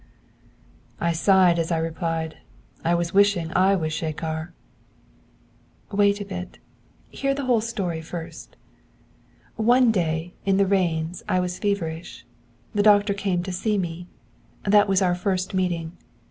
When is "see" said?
13.51-13.77